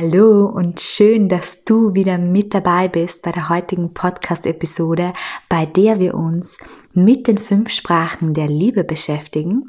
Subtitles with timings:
[0.00, 5.12] Hallo und schön, dass du wieder mit dabei bist bei der heutigen Podcast-Episode,
[5.48, 6.58] bei der wir uns
[6.92, 9.66] mit den fünf Sprachen der Liebe beschäftigen,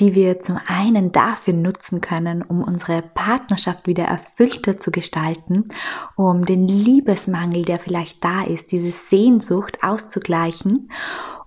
[0.00, 5.68] die wir zum einen dafür nutzen können, um unsere Partnerschaft wieder erfüllter zu gestalten,
[6.16, 10.90] um den Liebesmangel, der vielleicht da ist, diese Sehnsucht auszugleichen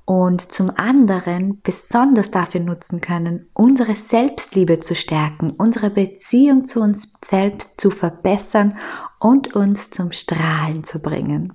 [0.05, 7.13] und zum anderen besonders dafür nutzen können, unsere Selbstliebe zu stärken, unsere Beziehung zu uns
[7.23, 8.77] selbst zu verbessern
[9.19, 11.53] und uns zum Strahlen zu bringen.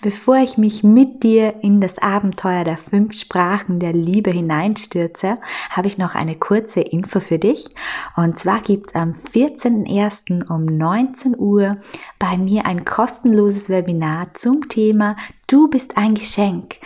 [0.00, 5.38] Bevor ich mich mit dir in das Abenteuer der fünf Sprachen der Liebe hineinstürze,
[5.70, 7.68] habe ich noch eine kurze Info für dich.
[8.16, 10.50] Und zwar gibt's am 14.01.
[10.50, 11.76] um 19 Uhr
[12.18, 15.16] bei mir ein kostenloses Webinar zum Thema
[15.52, 16.76] Du bist ein Geschenk,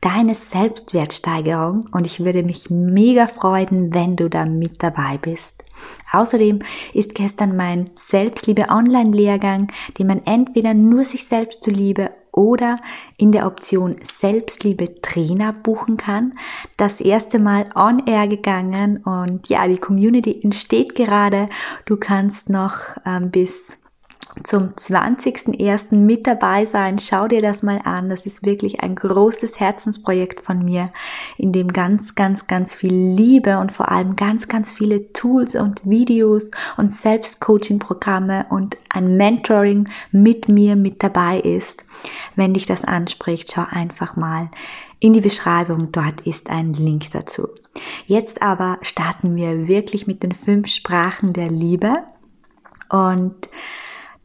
[0.00, 5.62] deine Selbstwertsteigerung und ich würde mich mega freuen, wenn du da mit dabei bist.
[6.10, 6.58] Außerdem
[6.92, 12.80] ist gestern mein Selbstliebe Online-Lehrgang, den man entweder nur sich selbst zuliebe oder
[13.16, 16.32] in der Option Selbstliebe Trainer buchen kann.
[16.76, 21.48] Das erste Mal on air gegangen und ja, die Community entsteht gerade.
[21.84, 23.78] Du kannst noch ähm, bis
[24.44, 25.94] zum 20.01.
[25.96, 26.98] mit dabei sein.
[26.98, 28.10] Schau dir das mal an.
[28.10, 30.90] Das ist wirklich ein großes Herzensprojekt von mir,
[31.36, 35.84] in dem ganz, ganz, ganz viel Liebe und vor allem ganz, ganz viele Tools und
[35.84, 41.84] Videos und Selbstcoaching-Programme und ein Mentoring mit mir mit dabei ist.
[42.34, 44.50] Wenn dich das anspricht, schau einfach mal
[45.00, 45.92] in die Beschreibung.
[45.92, 47.48] Dort ist ein Link dazu.
[48.06, 52.04] Jetzt aber starten wir wirklich mit den fünf Sprachen der Liebe
[52.88, 53.48] und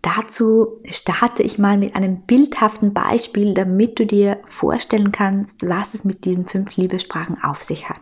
[0.01, 6.03] Dazu starte ich mal mit einem bildhaften Beispiel, damit du dir vorstellen kannst, was es
[6.03, 8.01] mit diesen fünf Liebessprachen auf sich hat.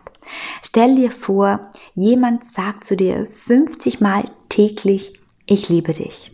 [0.62, 5.12] Stell dir vor, jemand sagt zu dir 50 Mal täglich,
[5.46, 6.32] ich liebe dich.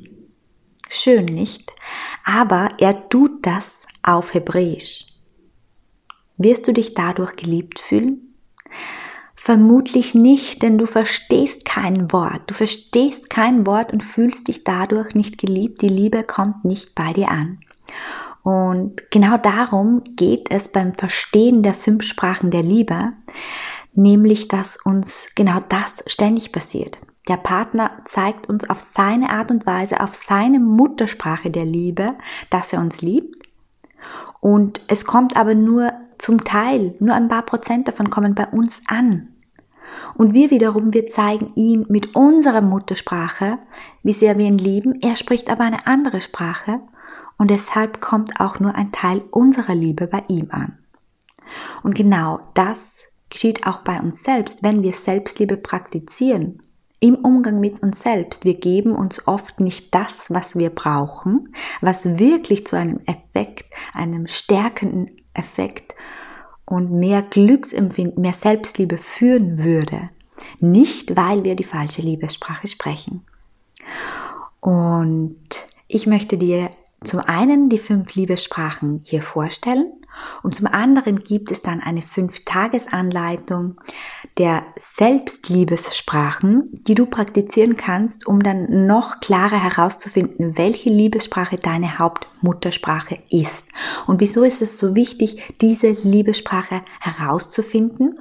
[0.89, 1.73] Schön nicht,
[2.25, 5.07] aber er tut das auf Hebräisch.
[6.37, 8.35] Wirst du dich dadurch geliebt fühlen?
[9.47, 12.43] Vermutlich nicht, denn du verstehst kein Wort.
[12.49, 15.83] Du verstehst kein Wort und fühlst dich dadurch nicht geliebt.
[15.83, 17.61] Die Liebe kommt nicht bei dir an.
[18.43, 23.13] Und genau darum geht es beim Verstehen der fünf Sprachen der Liebe,
[23.95, 26.99] nämlich dass uns genau das ständig passiert.
[27.29, 32.17] Der Partner zeigt uns auf seine Art und Weise, auf seine Muttersprache der Liebe,
[32.51, 33.47] dass er uns liebt.
[34.41, 38.83] Und es kommt aber nur zum Teil, nur ein paar Prozent davon kommen bei uns
[38.89, 39.29] an.
[40.15, 43.59] Und wir wiederum, wir zeigen ihn mit unserer Muttersprache,
[44.03, 45.01] wie sehr wir ihn lieben.
[45.03, 46.81] Er spricht aber eine andere Sprache
[47.39, 50.79] und deshalb kommt auch nur ein Teil unserer Liebe bei ihm an.
[51.83, 56.63] Und genau das geschieht auch bei uns selbst, wenn wir Selbstliebe praktizieren.
[56.99, 58.45] Im Umgang mit uns selbst.
[58.45, 61.53] Wir geben uns oft nicht das, was wir brauchen,
[61.83, 65.95] was wirklich zu einem Effekt, einem stärkenden Effekt
[66.67, 70.11] und mehr Glücksempfinden, mehr Selbstliebe führen würde.
[70.61, 73.25] Nicht, weil wir die falsche Liebessprache sprechen.
[74.61, 75.39] Und
[75.89, 76.71] ich möchte dir
[77.03, 79.93] zum einen die fünf Liebessprachen hier vorstellen
[80.43, 83.77] und zum anderen gibt es dann eine Fünf-Tages-Anleitung
[84.39, 93.19] der Selbstliebessprachen, die du praktizieren kannst, um dann noch klarer herauszufinden, welche Liebessprache deine Hauptmuttersprache
[93.31, 93.67] ist.
[94.07, 98.19] Und wieso ist es so wichtig, diese Liebessprache herauszufinden?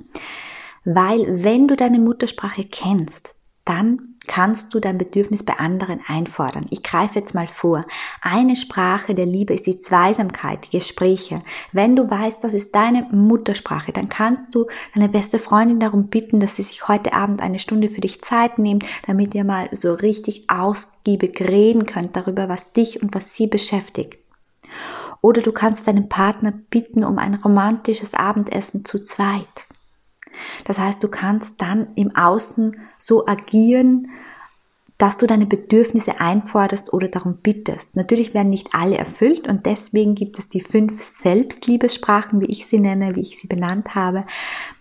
[0.85, 3.35] Weil wenn du deine Muttersprache kennst,
[3.65, 6.65] dann kannst du dein Bedürfnis bei anderen einfordern.
[6.69, 7.83] Ich greife jetzt mal vor.
[8.21, 11.41] Eine Sprache der Liebe ist die Zweisamkeit, die Gespräche.
[11.71, 16.39] Wenn du weißt, das ist deine Muttersprache, dann kannst du deine beste Freundin darum bitten,
[16.39, 19.93] dass sie sich heute Abend eine Stunde für dich Zeit nimmt, damit ihr mal so
[19.93, 24.19] richtig ausgiebig reden könnt darüber, was dich und was sie beschäftigt.
[25.21, 29.67] Oder du kannst deinen Partner bitten um ein romantisches Abendessen zu zweit.
[30.65, 34.09] Das heißt, du kannst dann im Außen so agieren,
[34.97, 37.95] dass du deine Bedürfnisse einforderst oder darum bittest.
[37.95, 42.79] Natürlich werden nicht alle erfüllt und deswegen gibt es die fünf Selbstliebessprachen, wie ich sie
[42.79, 44.25] nenne, wie ich sie benannt habe,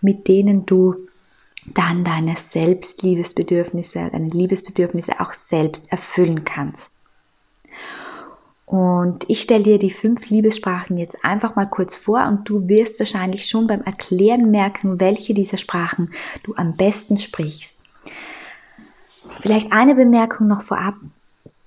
[0.01, 1.07] mit denen du
[1.73, 6.94] dann deine Selbstliebesbedürfnisse, deine Liebesbedürfnisse auch selbst erfüllen kannst.
[8.65, 12.97] Und ich stelle dir die fünf Liebessprachen jetzt einfach mal kurz vor und du wirst
[12.97, 16.11] wahrscheinlich schon beim Erklären merken, welche dieser Sprachen
[16.43, 17.77] du am besten sprichst.
[19.41, 20.95] Vielleicht eine Bemerkung noch vorab.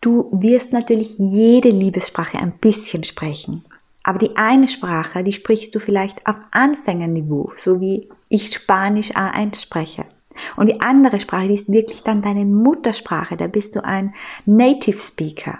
[0.00, 3.64] Du wirst natürlich jede Liebessprache ein bisschen sprechen.
[4.02, 9.60] Aber die eine Sprache, die sprichst du vielleicht auf Anfängerniveau, so wie ich Spanisch A1
[9.60, 10.06] spreche.
[10.56, 14.14] Und die andere Sprache, die ist wirklich dann deine Muttersprache, da bist du ein
[14.46, 15.58] Native Speaker.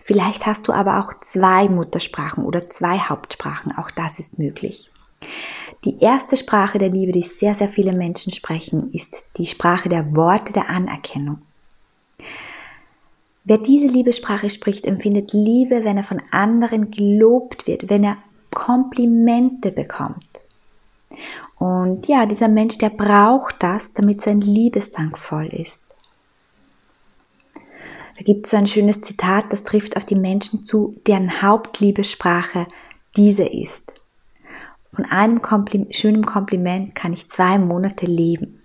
[0.00, 4.90] Vielleicht hast du aber auch zwei Muttersprachen oder zwei Hauptsprachen, auch das ist möglich.
[5.84, 10.14] Die erste Sprache der Liebe, die sehr, sehr viele Menschen sprechen, ist die Sprache der
[10.14, 11.42] Worte der Anerkennung.
[13.44, 18.18] Wer diese Liebessprache spricht, empfindet Liebe, wenn er von anderen gelobt wird, wenn er
[18.52, 20.28] Komplimente bekommt.
[21.56, 25.82] Und ja, dieser Mensch, der braucht das, damit sein Liebesdank voll ist.
[28.20, 32.66] Da gibt es so ein schönes Zitat, das trifft auf die Menschen zu, deren Hauptliebessprache
[33.16, 33.94] diese ist.
[34.90, 38.60] Von einem Komplim schönen Kompliment kann ich zwei Monate leben.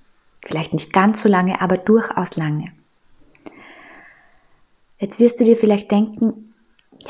[0.45, 2.65] Vielleicht nicht ganz so lange, aber durchaus lange.
[4.99, 6.53] Jetzt wirst du dir vielleicht denken,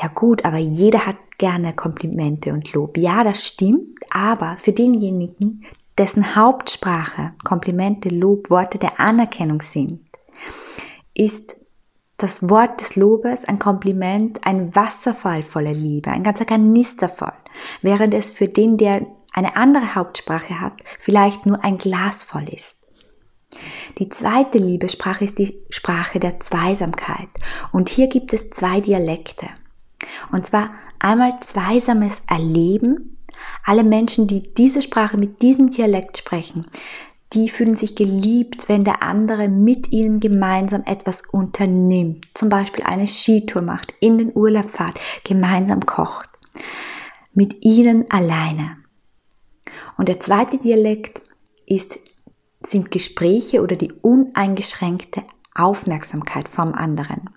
[0.00, 2.96] ja gut, aber jeder hat gerne Komplimente und Lob.
[2.96, 5.64] Ja, das stimmt, aber für denjenigen,
[5.98, 10.04] dessen Hauptsprache Komplimente, Lob, Worte der Anerkennung sind,
[11.12, 11.56] ist
[12.16, 17.32] das Wort des Lobes, ein Kompliment, ein Wasserfall voller Liebe, ein ganzer Kanister voll,
[17.82, 22.78] während es für den, der eine andere Hauptsprache hat, vielleicht nur ein Glas voll ist.
[23.98, 27.28] Die zweite Liebessprache ist die Sprache der Zweisamkeit.
[27.72, 29.46] Und hier gibt es zwei Dialekte.
[30.32, 33.18] Und zwar einmal zweisames Erleben.
[33.64, 36.66] Alle Menschen, die diese Sprache mit diesem Dialekt sprechen,
[37.32, 42.26] die fühlen sich geliebt, wenn der andere mit ihnen gemeinsam etwas unternimmt.
[42.34, 46.28] Zum Beispiel eine Skitour macht, in den Urlaub fahrt, gemeinsam kocht.
[47.34, 48.76] Mit ihnen alleine.
[49.98, 51.20] Und der zweite Dialekt
[51.66, 51.98] ist
[52.62, 55.22] sind Gespräche oder die uneingeschränkte
[55.54, 57.30] Aufmerksamkeit vom anderen.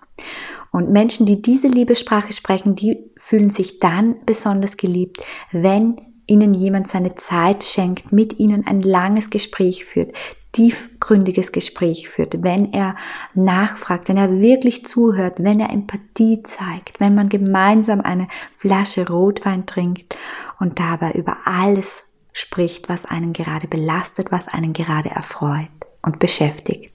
[0.72, 6.00] Und Menschen, die diese Liebessprache sprechen, die fühlen sich dann besonders geliebt, wenn
[6.30, 10.12] ihnen jemand seine Zeit schenkt, mit ihnen ein langes Gespräch führt,
[10.52, 12.94] tiefgründiges Gespräch führt, wenn er
[13.34, 19.66] nachfragt, wenn er wirklich zuhört, wenn er Empathie zeigt, wenn man gemeinsam eine Flasche Rotwein
[19.66, 20.16] trinkt
[20.58, 25.68] und dabei über alles spricht, was einen gerade belastet, was einen gerade erfreut
[26.02, 26.92] und beschäftigt.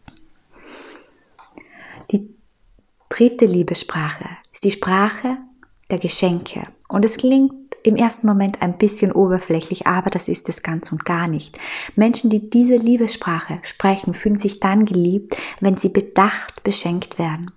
[2.12, 2.34] Die
[3.10, 5.38] dritte Liebessprache ist die Sprache
[5.90, 6.68] der Geschenke.
[6.88, 11.06] Und es klingt im ersten Moment ein bisschen oberflächlich, aber das ist es ganz und
[11.06, 11.58] gar nicht.
[11.96, 17.52] Menschen, die diese Liebessprache sprechen, fühlen sich dann geliebt, wenn sie bedacht beschenkt werden.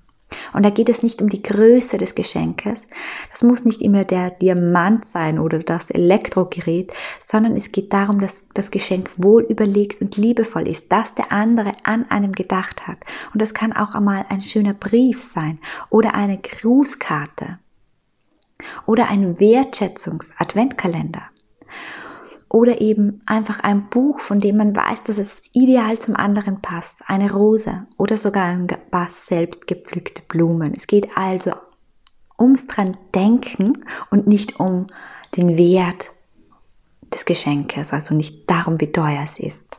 [0.52, 2.82] Und da geht es nicht um die Größe des Geschenkes.
[3.30, 6.92] Das muss nicht immer der Diamant sein oder das Elektrogerät,
[7.24, 11.72] sondern es geht darum, dass das Geschenk wohl überlegt und liebevoll ist, dass der andere
[11.84, 12.98] an einem gedacht hat.
[13.32, 15.58] Und das kann auch einmal ein schöner Brief sein
[15.90, 17.58] oder eine Grußkarte
[18.86, 21.22] oder ein Wertschätzungs-Adventkalender
[22.48, 26.98] oder eben einfach ein Buch, von dem man weiß, dass es ideal zum anderen passt,
[27.06, 30.72] eine Rose oder sogar ein paar selbst gepflückte Blumen.
[30.74, 31.52] Es geht also
[32.38, 34.86] ums dran denken und nicht um
[35.36, 36.12] den Wert
[37.12, 39.77] des Geschenkes, also nicht darum, wie teuer es ist.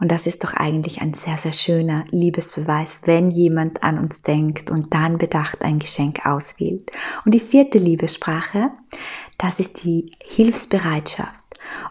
[0.00, 4.70] Und das ist doch eigentlich ein sehr, sehr schöner Liebesbeweis, wenn jemand an uns denkt
[4.70, 6.90] und dann bedacht ein Geschenk auswählt.
[7.24, 8.70] Und die vierte Liebessprache,
[9.36, 11.34] das ist die Hilfsbereitschaft.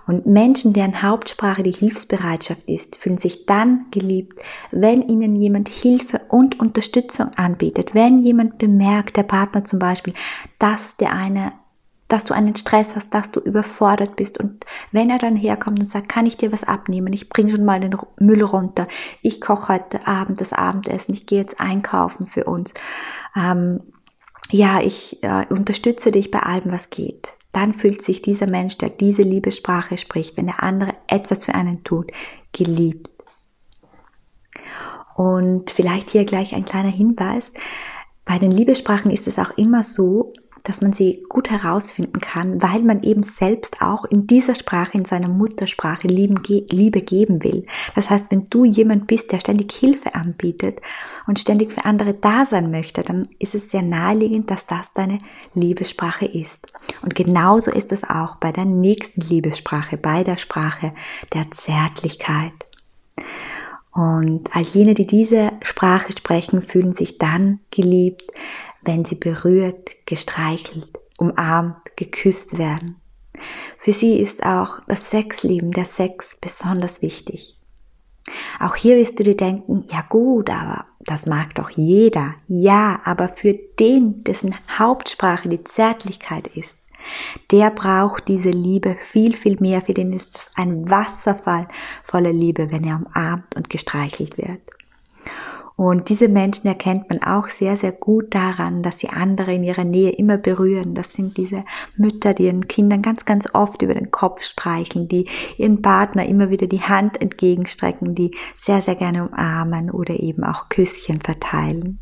[0.08, 4.39] Und Menschen, deren Hauptsprache die Hilfsbereitschaft ist, fühlen sich dann geliebt,
[4.72, 7.94] wenn ihnen jemand Hilfe und Unterstützung anbietet.
[7.94, 10.13] Wenn jemand bemerkt, der Partner zum Beispiel,
[10.58, 11.54] dass der eine
[12.10, 14.39] dass du einen Stress hast, dass du überfordert bist.
[14.39, 17.13] Und wenn er dann herkommt und sagt, kann ich dir was abnehmen?
[17.13, 18.88] Ich bringe schon mal den Müll runter.
[19.22, 21.13] Ich koche heute Abend das Abendessen.
[21.13, 22.74] Ich gehe jetzt einkaufen für uns.
[23.36, 23.82] Ähm,
[24.51, 27.34] ja, ich äh, unterstütze dich bei allem, was geht.
[27.51, 31.84] Dann fühlt sich dieser Mensch, der diese Liebessprache spricht, wenn der andere etwas für einen
[31.84, 32.12] tut,
[32.51, 33.10] geliebt.
[35.16, 37.51] Und vielleicht hier gleich ein kleiner Hinweis.
[38.25, 42.84] Bei den Liebessprachen ist es auch immer so, dass man sie gut herausfinden kann, weil
[42.84, 47.66] man eben selbst auch in dieser Sprache, in seiner Muttersprache Liebe geben will.
[47.96, 50.82] Das heißt, wenn du jemand bist, der ständig Hilfe anbietet
[51.28, 55.20] und ständig für andere da sein möchte, dann ist es sehr naheliegend, dass das deine
[55.54, 56.68] Liebessprache ist.
[57.01, 60.94] Und genauso ist es auch bei der nächsten Liebessprache, bei der Sprache
[61.34, 62.54] der Zärtlichkeit.
[63.92, 68.24] Und all jene, die diese Sprache sprechen, fühlen sich dann geliebt,
[68.81, 72.95] wenn sie berührt, gestreichelt, umarmt, geküsst werden.
[73.77, 77.57] Für sie ist auch das Sexleben, der Sex besonders wichtig.
[78.59, 82.36] Auch hier wirst du dir denken, ja gut, aber das mag doch jeder.
[82.48, 86.75] Ja, aber für den, dessen Hauptsprache die Zärtlichkeit ist,
[87.51, 89.81] der braucht diese Liebe viel, viel mehr.
[89.81, 91.67] Für den ist es ein Wasserfall
[92.03, 94.62] voller Liebe, wenn er umarmt und gestreichelt wird.
[95.79, 99.86] Und diese Menschen erkennt man auch sehr, sehr gut daran, dass sie andere in ihrer
[99.86, 100.93] Nähe immer berühren.
[100.93, 101.63] Das sind diese
[101.95, 106.50] Mütter, die ihren Kindern ganz, ganz oft über den Kopf streicheln, die ihren Partner immer
[106.50, 112.01] wieder die Hand entgegenstrecken, die sehr, sehr gerne umarmen oder eben auch Küsschen verteilen.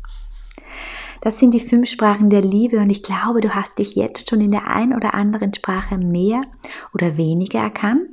[1.20, 4.40] Das sind die fünf Sprachen der Liebe und ich glaube, du hast dich jetzt schon
[4.40, 6.40] in der ein oder anderen Sprache mehr
[6.94, 8.08] oder weniger erkannt.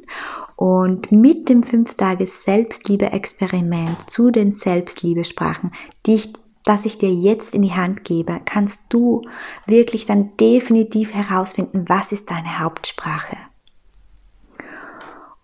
[0.55, 5.71] Und mit dem fünf Tages Selbstliebe-Experiment zu den Selbstliebesprachen,
[6.05, 6.33] die ich
[6.65, 9.21] das ich dir jetzt in die Hand gebe, kannst du
[9.67, 13.37] wirklich dann definitiv herausfinden, was ist deine Hauptsprache.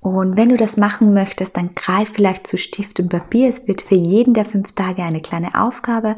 [0.01, 3.47] Und wenn du das machen möchtest, dann greif vielleicht zu Stift und Papier.
[3.47, 6.17] Es wird für jeden der fünf Tage eine kleine Aufgabe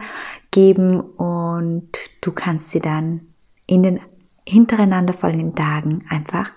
[0.51, 1.89] geben und
[2.21, 3.27] du kannst sie dann
[3.67, 3.99] in den
[4.47, 6.53] hintereinander folgenden Tagen einfach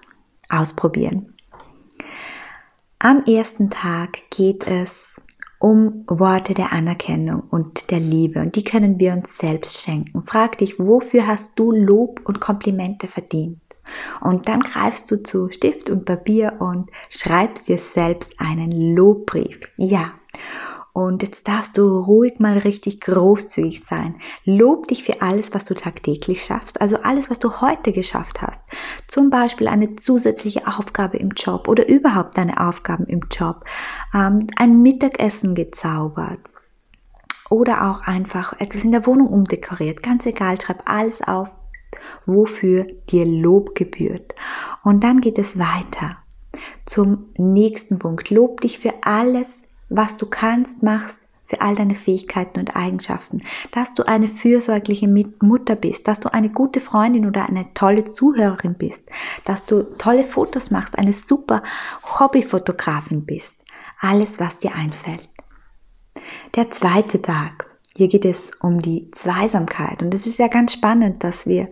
[0.48, 1.34] ausprobieren.
[3.00, 5.20] Am ersten Tag geht es
[5.58, 10.22] um Worte der Anerkennung und der Liebe und die können wir uns selbst schenken.
[10.22, 13.60] Frag dich, wofür hast du Lob und Komplimente verdient?
[14.20, 19.60] Und dann greifst du zu Stift und Papier und schreibst dir selbst einen Lobbrief.
[19.76, 20.12] Ja.
[20.96, 24.18] Und jetzt darfst du ruhig mal richtig großzügig sein.
[24.46, 26.80] Lob dich für alles, was du tagtäglich schaffst.
[26.80, 28.62] Also alles, was du heute geschafft hast.
[29.06, 33.66] Zum Beispiel eine zusätzliche Aufgabe im Job oder überhaupt deine Aufgaben im Job.
[34.14, 36.40] Ähm, ein Mittagessen gezaubert.
[37.50, 40.02] Oder auch einfach etwas in der Wohnung umdekoriert.
[40.02, 41.52] Ganz egal, schreib alles auf,
[42.26, 44.34] wofür dir Lob gebührt.
[44.82, 46.18] Und dann geht es weiter
[46.84, 48.30] zum nächsten Punkt.
[48.30, 53.40] Lob dich für alles, was du kannst, machst, für all deine Fähigkeiten und Eigenschaften,
[53.70, 55.08] dass du eine fürsorgliche
[55.40, 59.02] Mutter bist, dass du eine gute Freundin oder eine tolle Zuhörerin bist,
[59.44, 61.62] dass du tolle Fotos machst, eine super
[62.18, 63.64] Hobbyfotografin bist.
[64.00, 65.28] Alles, was dir einfällt.
[66.56, 67.70] Der zweite Tag.
[67.94, 70.02] Hier geht es um die Zweisamkeit.
[70.02, 71.66] Und es ist ja ganz spannend, dass wir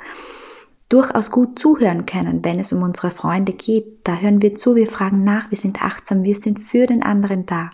[0.88, 4.00] durchaus gut zuhören können, wenn es um unsere Freunde geht.
[4.04, 7.46] Da hören wir zu, wir fragen nach, wir sind achtsam, wir sind für den anderen
[7.46, 7.70] da.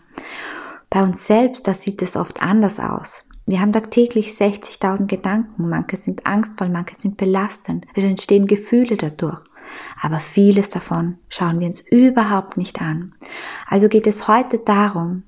[0.88, 3.24] Bei uns selbst, da sieht es oft anders aus.
[3.46, 9.42] Wir haben tagtäglich 60.000 Gedanken, manche sind angstvoll, manche sind belastend, es entstehen Gefühle dadurch.
[10.00, 13.14] Aber vieles davon schauen wir uns überhaupt nicht an.
[13.66, 15.24] Also geht es heute darum,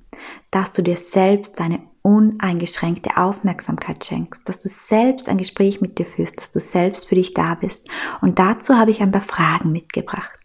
[0.50, 6.06] dass du dir selbst deine uneingeschränkte Aufmerksamkeit schenkst, dass du selbst ein Gespräch mit dir
[6.06, 7.88] führst, dass du selbst für dich da bist.
[8.20, 10.38] Und dazu habe ich ein paar Fragen mitgebracht.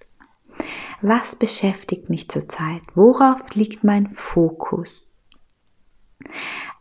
[1.02, 2.82] Was beschäftigt mich zurzeit?
[2.96, 5.06] Worauf liegt mein Fokus?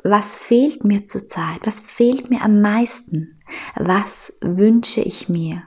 [0.03, 1.61] Was fehlt mir zurzeit?
[1.65, 3.37] Was fehlt mir am meisten?
[3.77, 5.65] Was wünsche ich mir?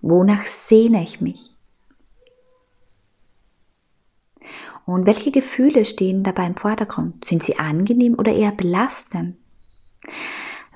[0.00, 1.54] Wonach sehne ich mich?
[4.88, 7.22] Und welche Gefühle stehen dabei im Vordergrund?
[7.22, 9.36] Sind sie angenehm oder eher belastend?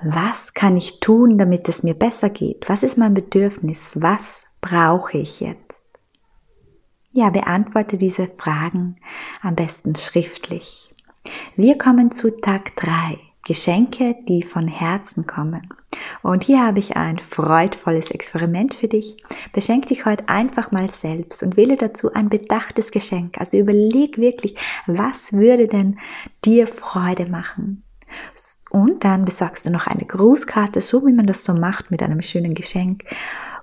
[0.04, 2.68] Was kann ich tun, damit es mir besser geht?
[2.68, 3.92] Was ist mein Bedürfnis?
[3.94, 5.82] Was brauche ich jetzt?
[7.12, 8.96] Ja, beantworte diese Fragen
[9.40, 10.94] am besten schriftlich.
[11.56, 13.18] Wir kommen zu Tag drei.
[13.46, 15.70] Geschenke, die von Herzen kommen.
[16.22, 19.16] Und hier habe ich ein freudvolles Experiment für dich.
[19.52, 23.38] Beschenk dich heute einfach mal selbst und wähle dazu ein bedachtes Geschenk.
[23.38, 25.98] Also überleg wirklich, was würde denn
[26.44, 27.82] dir Freude machen?
[28.70, 32.22] Und dann besorgst du noch eine Grußkarte, so wie man das so macht mit einem
[32.22, 33.04] schönen Geschenk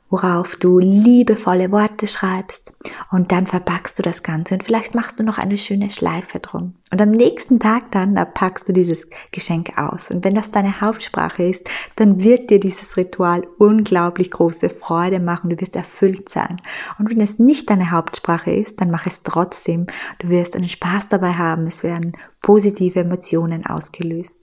[0.10, 2.74] worauf du liebevolle Worte schreibst
[3.12, 6.76] und dann verpackst du das Ganze und vielleicht machst du noch eine schöne Schleife drum.
[6.92, 10.10] Und am nächsten Tag dann, da packst du dieses Geschenk aus.
[10.10, 15.52] Und wenn das deine Hauptsprache ist, dann wird dir dieses Ritual unglaublich große Freude machen.
[15.52, 16.60] Du wirst erfüllt sein.
[16.98, 19.86] Und wenn es nicht deine Hauptsprache ist, dann mach es trotzdem.
[20.18, 21.68] Du wirst einen Spaß dabei haben.
[21.68, 24.36] Es werden positive Emotionen ausgelöst.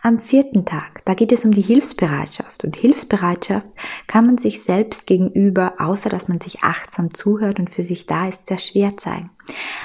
[0.00, 2.64] Am vierten Tag, da geht es um die Hilfsbereitschaft.
[2.64, 3.66] Und Hilfsbereitschaft
[4.06, 8.28] kann man sich selbst gegenüber, außer dass man sich achtsam zuhört und für sich da
[8.28, 9.30] ist, sehr schwer zeigen.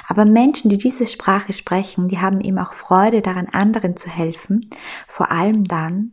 [0.06, 4.70] Aber Menschen, die diese Sprache sprechen, die haben eben auch Freude daran, anderen zu helfen.
[5.08, 6.12] Vor allem dann,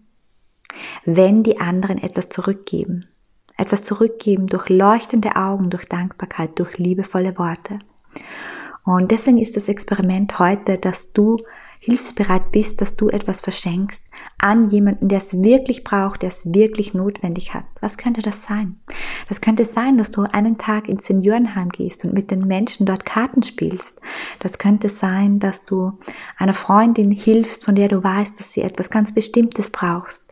[1.06, 3.06] wenn die anderen etwas zurückgeben.
[3.58, 7.78] Etwas zurückgeben durch leuchtende Augen, durch Dankbarkeit, durch liebevolle Worte.
[8.84, 11.38] Und deswegen ist das Experiment heute, dass du
[11.84, 14.04] hilfsbereit bist, dass du etwas verschenkst
[14.38, 17.66] an jemanden, der es wirklich braucht, der es wirklich notwendig hat.
[17.80, 18.80] Was könnte das sein?
[19.28, 23.04] Das könnte sein, dass du einen Tag ins Seniorenheim gehst und mit den Menschen dort
[23.04, 24.00] Karten spielst.
[24.38, 25.94] Das könnte sein, dass du
[26.38, 30.31] einer Freundin hilfst, von der du weißt, dass sie etwas ganz Bestimmtes brauchst.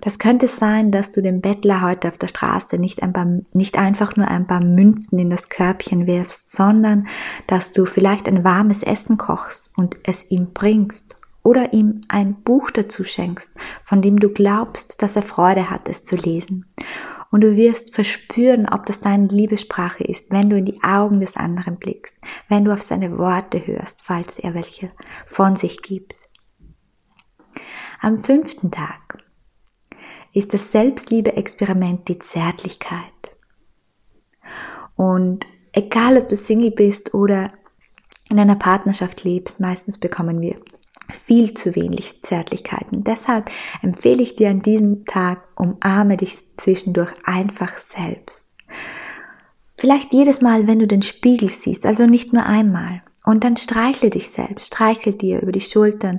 [0.00, 3.78] Das könnte sein, dass du dem Bettler heute auf der Straße nicht, ein paar, nicht
[3.78, 7.06] einfach nur ein paar Münzen in das Körbchen wirfst, sondern
[7.46, 12.70] dass du vielleicht ein warmes Essen kochst und es ihm bringst oder ihm ein Buch
[12.70, 13.50] dazu schenkst,
[13.82, 16.66] von dem du glaubst, dass er Freude hat, es zu lesen.
[17.30, 21.36] Und du wirst verspüren, ob das deine Liebessprache ist, wenn du in die Augen des
[21.36, 22.14] anderen blickst,
[22.48, 24.90] wenn du auf seine Worte hörst, falls er welche
[25.26, 26.14] von sich gibt.
[28.00, 29.23] Am fünften Tag
[30.34, 33.00] ist das Selbstliebe-Experiment die Zärtlichkeit.
[34.96, 37.50] Und egal, ob du Single bist oder
[38.28, 40.60] in einer Partnerschaft lebst, meistens bekommen wir
[41.10, 43.04] viel zu wenig Zärtlichkeiten.
[43.04, 43.50] Deshalb
[43.82, 48.44] empfehle ich dir an diesem Tag, umarme dich zwischendurch einfach selbst.
[49.76, 53.02] Vielleicht jedes Mal, wenn du den Spiegel siehst, also nicht nur einmal.
[53.24, 56.18] Und dann streichle dich selbst, streichle dir über die Schultern,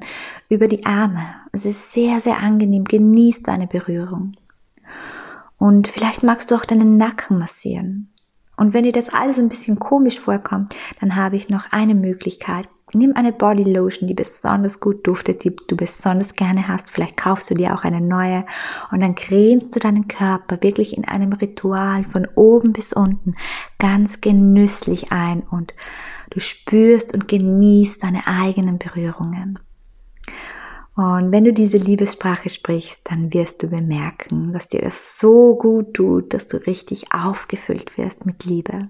[0.50, 1.24] über die Arme.
[1.52, 2.84] Es ist sehr, sehr angenehm.
[2.84, 4.36] Genieß deine Berührung.
[5.58, 8.12] Und vielleicht magst du auch deinen Nacken massieren.
[8.58, 12.68] Und wenn dir das alles ein bisschen komisch vorkommt, dann habe ich noch eine Möglichkeit.
[12.94, 16.90] Nimm eine Body Lotion, die besonders gut duftet, die du besonders gerne hast.
[16.90, 18.46] Vielleicht kaufst du dir auch eine neue
[18.92, 23.36] und dann cremst du deinen Körper wirklich in einem Ritual von oben bis unten
[23.80, 25.74] ganz genüsslich ein und
[26.36, 29.58] Du spürst und genießt deine eigenen Berührungen.
[30.94, 35.94] Und wenn du diese Liebessprache sprichst, dann wirst du bemerken, dass dir das so gut
[35.94, 38.90] tut, dass du richtig aufgefüllt wirst mit Liebe.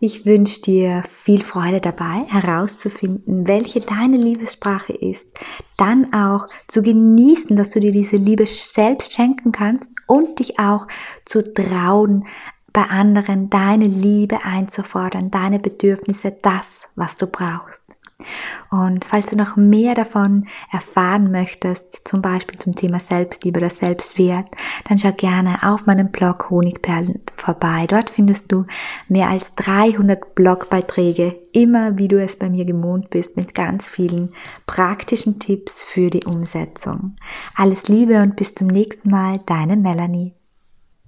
[0.00, 5.28] Ich wünsche dir viel Freude dabei, herauszufinden, welche deine Liebessprache ist,
[5.76, 10.88] dann auch zu genießen, dass du dir diese Liebe selbst schenken kannst und dich auch
[11.26, 12.26] zu trauen,
[12.74, 17.82] bei anderen deine Liebe einzufordern, deine Bedürfnisse, das, was du brauchst.
[18.70, 24.46] Und falls du noch mehr davon erfahren möchtest, zum Beispiel zum Thema Selbstliebe oder Selbstwert,
[24.88, 27.86] dann schau gerne auf meinem Blog Honigperlen vorbei.
[27.88, 28.66] Dort findest du
[29.08, 34.32] mehr als 300 Blogbeiträge, immer wie du es bei mir gewohnt bist, mit ganz vielen
[34.66, 37.16] praktischen Tipps für die Umsetzung.
[37.54, 40.34] Alles Liebe und bis zum nächsten Mal, deine Melanie.